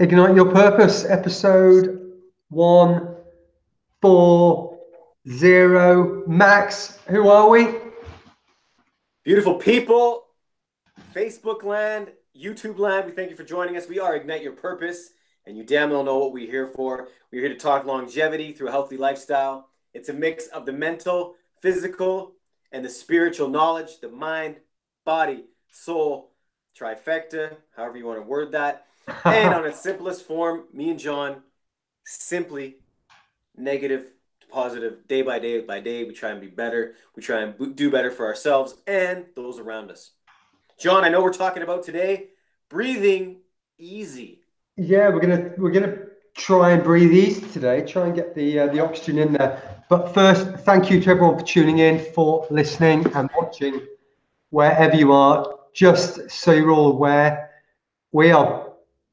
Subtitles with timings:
[0.00, 2.14] Ignite Your Purpose, episode
[2.48, 3.16] one,
[4.00, 4.78] four,
[5.28, 6.22] zero.
[6.26, 7.68] Max, who are we?
[9.24, 10.24] Beautiful people,
[11.14, 13.88] Facebook land, YouTube land, we thank you for joining us.
[13.88, 15.10] We are Ignite Your Purpose,
[15.44, 17.08] and you damn well know what we're here for.
[17.30, 19.68] We're here to talk longevity through a healthy lifestyle.
[19.92, 22.36] It's a mix of the mental, physical,
[22.72, 24.60] and the spiritual knowledge, the mind,
[25.04, 26.32] body, soul,
[26.74, 28.86] trifecta, however you want to word that
[29.24, 31.42] and on its simplest form, me and John
[32.04, 32.76] simply
[33.56, 34.06] negative
[34.40, 36.04] to positive, day by day by day.
[36.04, 36.94] We try and be better.
[37.16, 40.12] We try and do better for ourselves and those around us.
[40.78, 42.28] John, I know we're talking about today
[42.68, 43.38] breathing
[43.78, 44.40] easy.
[44.76, 45.98] Yeah, we're gonna we're gonna
[46.34, 47.84] try and breathe easy today.
[47.86, 49.82] Try and get the uh, the oxygen in there.
[49.90, 53.86] But first, thank you to everyone for tuning in, for listening and watching,
[54.50, 55.58] wherever you are.
[55.74, 57.50] Just so you're all aware,
[58.12, 58.69] we are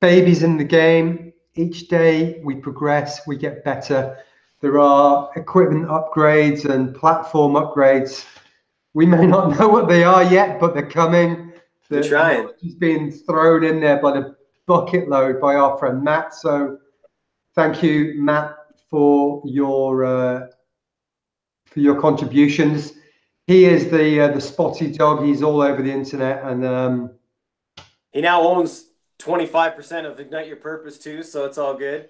[0.00, 1.32] babies in the game.
[1.54, 4.18] Each day we progress, we get better.
[4.60, 8.24] There are equipment upgrades and platform upgrades.
[8.94, 11.52] We may not know what they are yet, but they're coming.
[11.88, 12.48] They're trying.
[12.62, 16.34] It's being thrown in there by the bucket load by our friend Matt.
[16.34, 16.78] So
[17.54, 18.54] thank you, Matt,
[18.88, 20.46] for your uh,
[21.66, 22.92] for your contributions.
[23.46, 25.24] He is the uh, the spotty dog.
[25.24, 27.10] He's all over the internet, and um,
[28.12, 28.89] he now owns
[29.20, 32.08] 25% of Ignite Your Purpose too, so it's all good.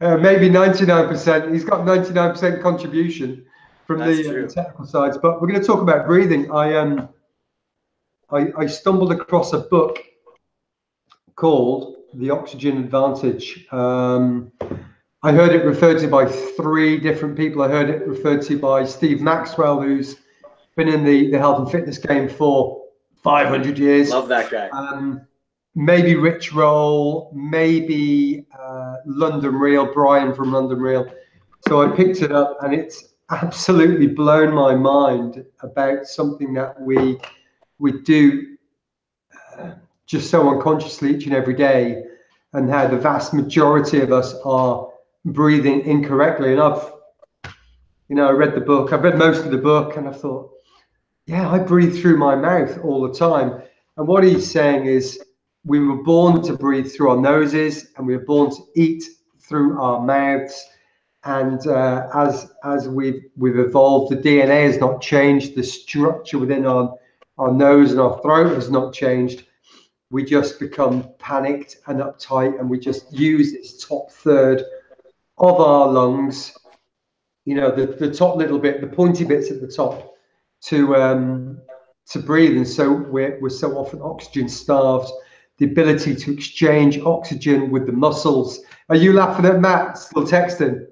[0.00, 1.52] Uh, maybe 99%.
[1.52, 3.46] He's got 99% contribution
[3.86, 5.16] from the uh, technical sides.
[5.16, 6.50] But we're going to talk about breathing.
[6.52, 7.08] I um,
[8.30, 10.00] I, I stumbled across a book
[11.36, 13.66] called The Oxygen Advantage.
[13.72, 14.52] Um,
[15.22, 17.62] I heard it referred to by three different people.
[17.62, 20.16] I heard it referred to by Steve Maxwell, who's
[20.76, 22.84] been in the, the health and fitness game for
[23.22, 24.10] 500 years.
[24.10, 24.68] Love that guy.
[24.68, 25.26] Um,
[25.76, 31.06] maybe Rich Roll, maybe uh, London Real, Brian from London Real.
[31.68, 37.18] So I picked it up and it's absolutely blown my mind about something that we
[37.78, 38.56] we do
[39.58, 39.72] uh,
[40.06, 42.04] just so unconsciously each and every day
[42.52, 44.88] and how the vast majority of us are
[45.24, 46.92] breathing incorrectly and i've
[48.08, 50.48] you know i read the book i've read most of the book and i thought
[51.26, 53.60] yeah i breathe through my mouth all the time
[53.96, 55.20] and what he's saying is
[55.66, 59.04] we were born to breathe through our noses and we were born to eat
[59.40, 60.64] through our mouths.
[61.24, 65.56] And uh, as as we've we've evolved the dna has not changed.
[65.56, 66.94] The structure within our
[67.36, 69.44] our nose and our throat has not changed.
[70.10, 74.62] We just become panicked and uptight and we just use this top third
[75.38, 76.56] of our lungs
[77.44, 80.14] you know the, the top little bit the pointy bits at the top
[80.62, 81.60] to um
[82.08, 82.56] to breathe.
[82.56, 85.10] And so we're, we're so often oxygen starved
[85.58, 88.60] the ability to exchange oxygen with the muscles.
[88.88, 90.86] Are you laughing at Matt still texting?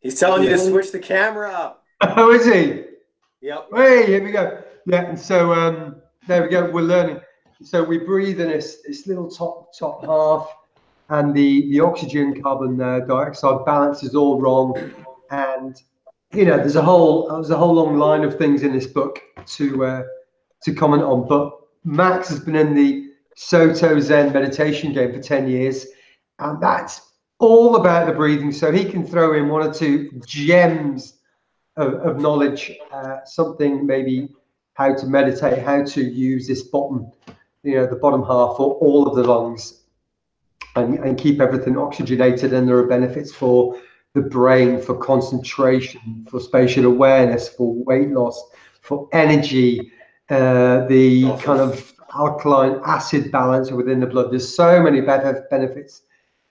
[0.00, 1.82] He's telling you to switch the camera up.
[2.02, 2.84] Oh, is he?
[3.40, 3.68] Yep.
[3.74, 4.62] Hey, here we go.
[4.86, 5.96] Yeah, and so um,
[6.26, 6.70] there we go.
[6.70, 7.20] We're learning.
[7.62, 10.46] So we breathe in this this little top top half,
[11.08, 14.74] and the the oxygen carbon uh, dioxide balance is all wrong,
[15.30, 15.80] and
[16.32, 19.20] you know there's a whole there's a whole long line of things in this book
[19.46, 20.02] to uh,
[20.64, 21.26] to comment on.
[21.26, 21.52] But
[21.84, 23.05] Max has been in the
[23.36, 25.86] Soto Zen meditation game for 10 years.
[26.38, 28.50] And that's all about the breathing.
[28.50, 31.18] So he can throw in one or two gems
[31.76, 34.30] of, of knowledge, uh, something maybe
[34.74, 37.10] how to meditate, how to use this bottom,
[37.62, 39.82] you know, the bottom half for all of the lungs
[40.74, 42.52] and, and keep everything oxygenated.
[42.52, 43.78] And there are benefits for
[44.14, 48.42] the brain, for concentration, for spatial awareness, for weight loss,
[48.80, 49.92] for energy,
[50.30, 54.30] uh, the kind of alkaline acid balance within the blood.
[54.30, 56.02] There's so many benefits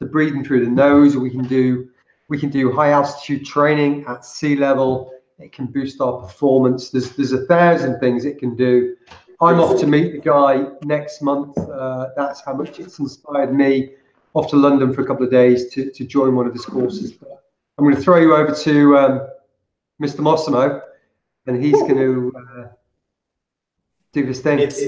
[0.00, 1.16] to breathing through the nose.
[1.16, 1.88] We can do
[2.28, 5.12] we can do high altitude training at sea level.
[5.38, 6.90] It can boost our performance.
[6.90, 8.96] There's there's a thousand things it can do.
[9.40, 11.58] I'm off to meet the guy next month.
[11.58, 13.90] Uh, that's how much it's inspired me.
[14.34, 17.12] Off to London for a couple of days to, to join one of his courses.
[17.12, 17.44] But
[17.78, 19.28] I'm going to throw you over to um,
[20.02, 20.20] Mr.
[20.20, 20.80] Mossimo,
[21.46, 22.66] and he's going to uh,
[24.12, 24.60] do his thing.
[24.60, 24.80] It's,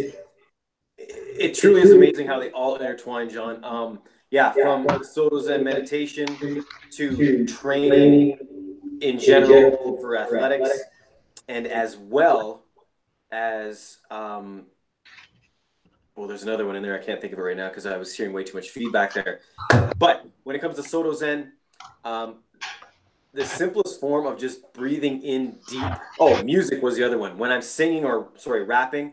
[1.38, 3.64] it truly is amazing how they all intertwine, John.
[3.64, 4.00] Um,
[4.30, 6.26] yeah, from Soto Zen meditation
[6.92, 8.38] to training
[9.00, 10.70] in general for athletics,
[11.48, 12.64] and as well
[13.30, 14.66] as um,
[16.16, 16.98] well, there's another one in there.
[16.98, 19.12] I can't think of it right now because I was hearing way too much feedback
[19.12, 19.40] there.
[19.98, 21.52] But when it comes to Soto Zen,
[22.04, 22.36] um,
[23.34, 25.92] the simplest form of just breathing in deep.
[26.18, 27.36] Oh, music was the other one.
[27.36, 29.12] When I'm singing or sorry, rapping,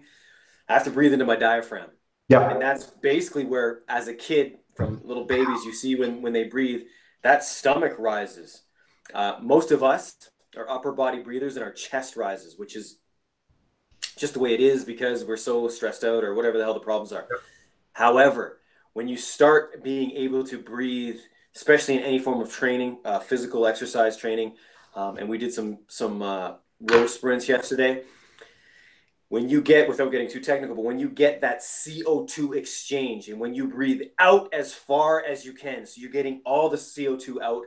[0.69, 1.89] I have to breathe into my diaphragm.
[2.29, 2.49] Yeah.
[2.49, 6.45] And that's basically where, as a kid, from little babies, you see when when they
[6.45, 6.81] breathe,
[7.21, 8.63] that stomach rises.
[9.13, 10.15] Uh, most of us
[10.57, 12.97] are upper body breathers, and our chest rises, which is
[14.17, 16.79] just the way it is because we're so stressed out or whatever the hell the
[16.79, 17.27] problems are.
[17.93, 18.59] However,
[18.93, 21.19] when you start being able to breathe,
[21.55, 24.53] especially in any form of training, uh, physical exercise training,
[24.95, 28.03] um, and we did some some uh, row sprints yesterday.
[29.33, 33.39] When you get, without getting too technical, but when you get that CO2 exchange and
[33.39, 37.41] when you breathe out as far as you can, so you're getting all the CO2
[37.41, 37.63] out,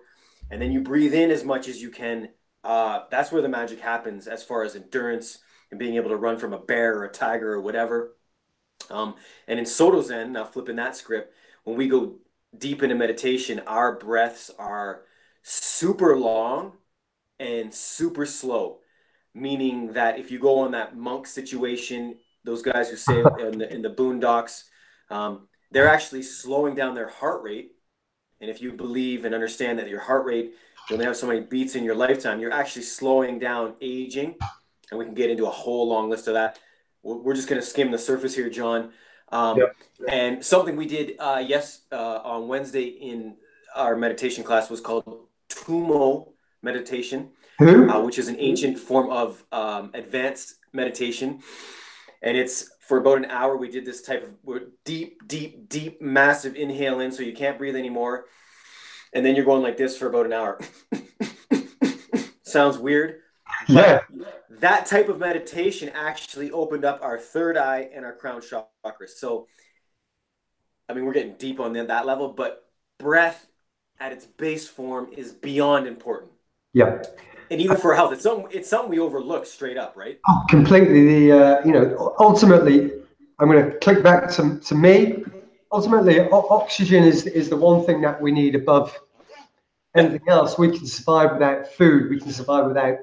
[0.49, 2.29] and then you breathe in as much as you can,
[2.63, 5.39] uh, that's where the magic happens as far as endurance
[5.73, 8.15] and being able to run from a bear or a tiger or whatever.
[8.89, 9.17] Um,
[9.49, 11.35] and in Soto Zen, now flipping that script,
[11.65, 12.21] when we go
[12.57, 15.03] deep into meditation, our breaths are
[15.43, 16.75] super long
[17.41, 18.79] and super slow.
[19.37, 23.73] Meaning that if you go on that monk situation, those guys who say in the,
[23.73, 24.65] in the boondocks,
[25.11, 27.73] um, they're actually slowing down their heart rate.
[28.41, 30.55] And if you believe and understand that your heart rate,
[30.89, 34.37] you only have so many beats in your lifetime, you're actually slowing down aging.
[34.91, 36.59] And we can get into a whole long list of that
[37.07, 38.91] we're just going to skim the surface here, John.
[39.31, 39.77] Um, yep.
[40.09, 43.37] And something we did, uh, yes, uh, on Wednesday in
[43.75, 46.33] our meditation class was called Tummo
[46.67, 47.31] meditation,
[47.61, 51.41] uh, which is an ancient form of um, advanced meditation.
[52.21, 53.57] And it's for about an hour.
[53.57, 57.77] We did this type of deep, deep, deep, massive inhale in, so you can't breathe
[57.77, 58.27] anymore.
[59.15, 60.61] And then you're going like this for about an hour.
[62.43, 63.21] Sounds weird.
[63.67, 64.01] Yeah
[64.61, 69.09] that type of meditation actually opened up our third eye and our crown chakra.
[69.09, 69.49] So,
[70.89, 72.69] I mean, we're getting deep on that level, but
[72.99, 73.47] breath
[74.01, 76.33] at its base form is beyond important.
[76.77, 77.03] Yeah.
[77.51, 80.21] And even for health, it's something it's something we overlook straight up, right?
[80.29, 81.07] Oh, completely.
[81.07, 82.91] The uh, you know, ultimately,
[83.39, 85.25] I'm going to click back to, to me.
[85.73, 88.95] Ultimately, oxygen is is the one thing that we need above
[89.97, 90.59] anything else.
[90.59, 92.11] We can survive without food.
[92.11, 92.99] We can survive without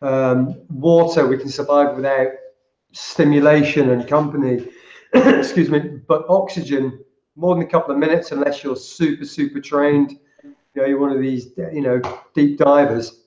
[0.00, 2.30] um, water, we can survive without
[2.90, 4.66] stimulation and company.
[5.14, 5.78] Excuse me.
[6.08, 7.04] But oxygen,
[7.36, 10.18] more than a couple of minutes, unless you're super, super trained,
[10.74, 12.00] you know, you're one of these, you know,
[12.34, 13.20] deep divers.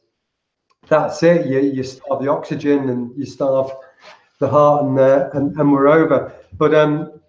[0.87, 1.47] That's it.
[1.47, 3.71] You, you starve the oxygen and you starve
[4.39, 6.33] the heart, and uh, and, and we're over.
[6.57, 7.19] But um,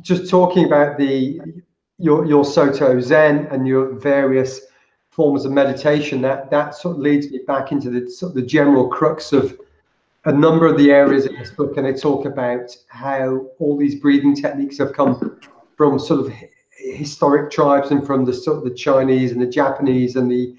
[0.00, 1.40] just talking about the
[1.98, 4.60] your your Soto Zen and your various
[5.10, 8.42] forms of meditation, that that sort of leads me back into the sort of the
[8.42, 9.58] general crux of
[10.24, 13.94] a number of the areas in this book, and I talk about how all these
[13.94, 15.40] breathing techniques have come
[15.76, 16.32] from sort of
[16.92, 20.54] historic tribes and from the sort of the Chinese and the Japanese and the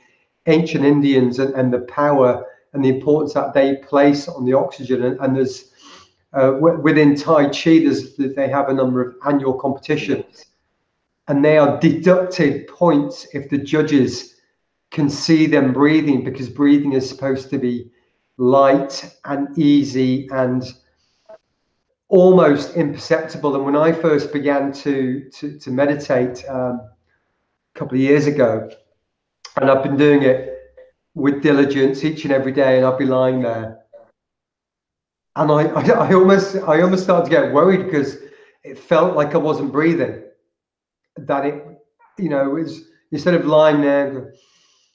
[0.47, 5.03] ancient Indians and, and the power and the importance that they place on the oxygen.
[5.03, 5.71] And, and there's
[6.33, 10.45] uh, within Tai Chi, there's they have a number of annual competitions,
[11.27, 14.35] and they are deducted points if the judges
[14.91, 17.91] can see them breathing because breathing is supposed to be
[18.37, 20.73] light and easy and
[22.09, 23.55] almost imperceptible.
[23.55, 26.81] And when I first began to to, to meditate um,
[27.75, 28.69] a couple of years ago,
[29.55, 30.55] and I've been doing it
[31.15, 33.79] with diligence each and every day, and I'll be lying there,
[35.35, 38.17] and I, I, I almost I almost started to get worried because
[38.63, 40.23] it felt like I wasn't breathing.
[41.17, 41.63] That it,
[42.17, 44.33] you know, was instead of lying there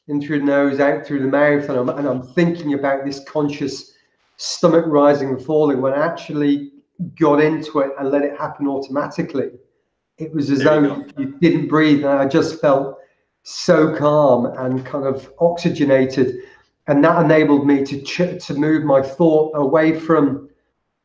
[0.08, 3.24] in through the nose, out through the mouth, and I'm, and I'm thinking about this
[3.24, 3.92] conscious
[4.36, 5.80] stomach rising and falling.
[5.80, 6.73] When actually
[7.18, 9.50] got into it and let it happen automatically,
[10.18, 12.98] it was as there though you, you, didn't breathe, and I just felt
[13.42, 16.36] so calm and kind of oxygenated,
[16.86, 20.48] and that enabled me to ch- to move my thought away from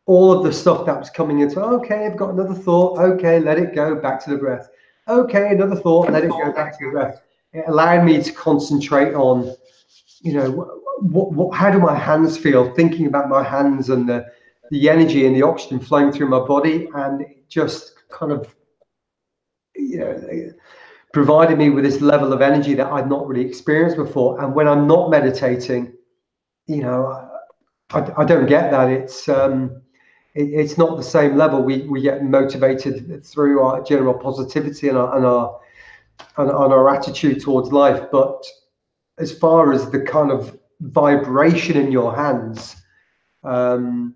[0.05, 1.61] all of the stuff that was coming into.
[1.61, 2.99] Okay, I've got another thought.
[2.99, 4.69] Okay, let it go back to the breath.
[5.07, 6.11] Okay, another thought.
[6.11, 7.21] Let it go back to the breath
[7.53, 9.55] it allowed me to concentrate on,
[10.21, 12.73] you know, what, what, how do my hands feel?
[12.75, 14.25] Thinking about my hands and the
[14.71, 18.55] the energy and the oxygen flowing through my body, and it just kind of,
[19.75, 20.51] you know,
[21.13, 24.41] provided me with this level of energy that I'd not really experienced before.
[24.41, 25.93] And when I'm not meditating,
[26.67, 27.29] you know,
[27.91, 28.89] I, I don't get that.
[28.89, 29.81] It's um,
[30.35, 31.63] it, it's not the same level.
[31.63, 35.59] We we get motivated through our general positivity and our and our
[36.37, 38.03] and on our attitude towards life.
[38.11, 38.45] But
[39.17, 42.75] as far as the kind of vibration in your hands,
[43.43, 44.15] um,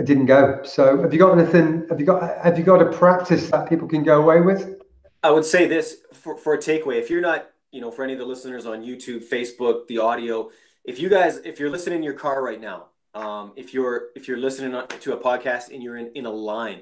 [0.00, 0.62] I didn't go.
[0.64, 1.86] So have you got anything?
[1.90, 4.80] Have you got have you got a practice that people can go away with?
[5.22, 6.98] I would say this for, for a takeaway.
[6.98, 10.48] If you're not, you know, for any of the listeners on YouTube, Facebook, the audio,
[10.86, 14.26] if you guys, if you're listening in your car right now, um, if you're if
[14.26, 16.80] you're listening to a podcast and you're in, in a line,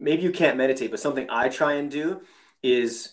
[0.00, 2.22] maybe you can't meditate, but something I try and do
[2.62, 3.12] is,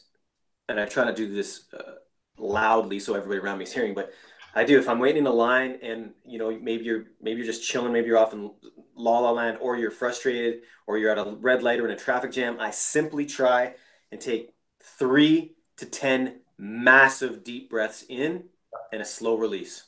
[0.69, 1.95] and I try to do this uh,
[2.37, 4.13] loudly so everybody around me is hearing, but
[4.55, 4.79] I do.
[4.79, 7.91] If I'm waiting in a line and you know maybe you're maybe you're just chilling,
[7.91, 8.51] maybe you're off in
[8.95, 11.97] La La Land, or you're frustrated, or you're at a red light or in a
[11.97, 13.75] traffic jam, I simply try
[14.11, 18.45] and take three to ten massive deep breaths in
[18.93, 19.83] and a slow release.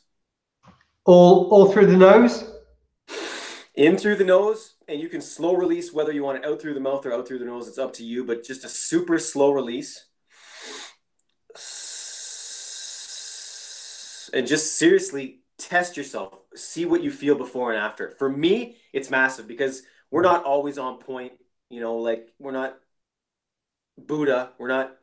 [1.06, 2.52] All all through the nose.
[3.76, 6.74] In through the nose, and you can slow release whether you want it out through
[6.74, 7.68] the mouth or out through the nose.
[7.68, 10.07] It's up to you, but just a super slow release.
[14.34, 16.40] And just seriously test yourself.
[16.56, 18.12] See what you feel before and after.
[18.12, 21.34] For me, it's massive because we're not always on point.
[21.70, 22.78] You know, like we're not
[23.98, 24.96] Buddha, we're not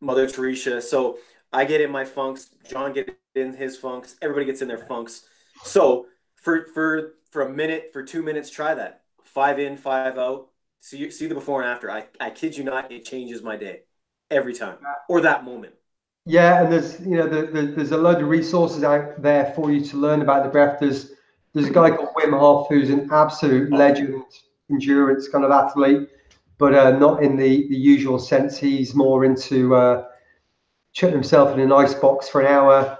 [0.00, 0.82] Mother Teresa.
[0.82, 1.18] So
[1.52, 2.50] I get in my funks.
[2.68, 4.16] John get in his funks.
[4.20, 5.24] Everybody gets in their funks.
[5.62, 6.06] So
[6.36, 9.02] for for for a minute, for two minutes, try that.
[9.24, 10.48] Five in, five out.
[10.80, 11.90] See see the before and after.
[11.90, 13.82] I I kid you not, it changes my day
[14.30, 14.78] every time
[15.08, 15.74] or that moment.
[16.26, 19.70] Yeah, and there's you know the, the, there's a load of resources out there for
[19.70, 20.80] you to learn about the breath.
[20.80, 21.12] There's
[21.52, 24.24] there's a guy called Wim Hof who's an absolute legend
[24.70, 26.08] endurance kind of athlete,
[26.56, 28.56] but uh, not in the the usual sense.
[28.56, 30.06] He's more into uh,
[30.92, 32.96] shutting himself in an ice box for an hour.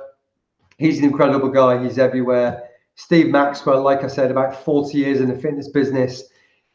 [0.76, 1.82] He's an incredible guy.
[1.82, 2.68] He's everywhere.
[2.96, 6.24] Steve Maxwell, like I said, about 40 years in the fitness business.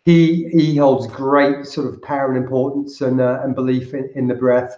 [0.03, 4.27] He he holds great sort of power and importance and uh, and belief in, in
[4.27, 4.75] the breath.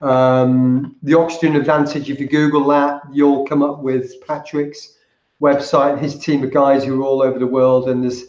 [0.00, 4.98] Um, the oxygen advantage, if you Google that, you'll come up with Patrick's
[5.40, 7.88] website, his team of guys who are all over the world.
[7.88, 8.24] And there's,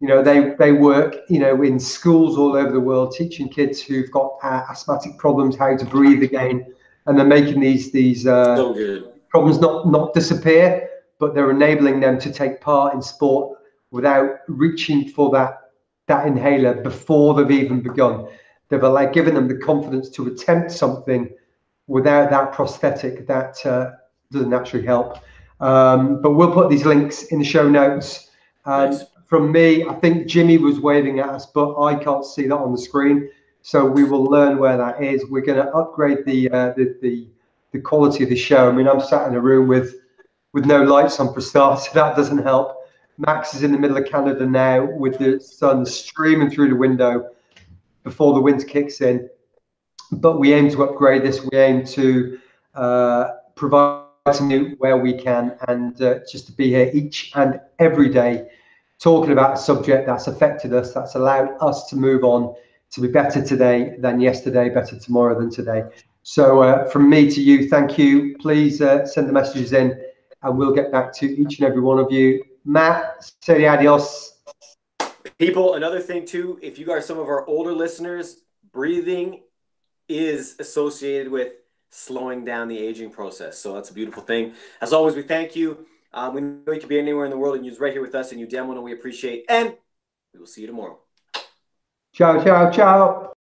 [0.00, 3.80] you know, they, they work, you know, in schools all over the world, teaching kids
[3.80, 6.72] who've got uh, asthmatic problems how to breathe again.
[7.06, 12.18] And they're making these, these uh, so problems not, not disappear, but they're enabling them
[12.18, 13.58] to take part in sport
[13.90, 15.70] without reaching for that,
[16.08, 18.26] that inhaler before they've even begun.
[18.68, 21.30] They've like given them the confidence to attempt something
[21.86, 23.92] without that prosthetic that uh,
[24.32, 25.18] doesn't actually help.
[25.60, 28.30] Um, but we'll put these links in the show notes.
[28.64, 29.04] Um, nice.
[29.26, 32.72] From me, I think Jimmy was waving at us, but I can't see that on
[32.72, 33.28] the screen.
[33.62, 35.24] So we will learn where that is.
[35.26, 37.26] We're going to upgrade the, uh, the, the
[37.76, 38.68] the quality of the show.
[38.68, 39.96] I mean, I'm sat in a room with
[40.52, 42.76] with no lights on for start, so that doesn't help.
[43.18, 47.30] Max is in the middle of Canada now with the sun streaming through the window
[48.06, 49.28] before the winter kicks in.
[50.12, 51.42] But we aim to upgrade this.
[51.42, 52.38] We aim to
[52.74, 53.24] uh,
[53.56, 58.48] provide something where we can, and uh, just to be here each and every day,
[59.00, 62.54] talking about a subject that's affected us, that's allowed us to move on,
[62.92, 65.82] to be better today than yesterday, better tomorrow than today.
[66.22, 68.36] So uh, from me to you, thank you.
[68.38, 70.00] Please uh, send the messages in,
[70.42, 72.44] and we'll get back to each and every one of you.
[72.64, 74.35] Matt, say adios.
[75.38, 78.38] People, another thing too, if you are some of our older listeners,
[78.72, 79.42] breathing
[80.08, 81.52] is associated with
[81.90, 83.58] slowing down the aging process.
[83.58, 84.54] So that's a beautiful thing.
[84.80, 85.86] As always, we thank you.
[86.12, 88.14] Um, we know you could be anywhere in the world and you're right here with
[88.14, 89.44] us and you well know we appreciate.
[89.48, 89.76] And
[90.32, 90.98] we will see you tomorrow.
[92.14, 93.35] Ciao, ciao, ciao.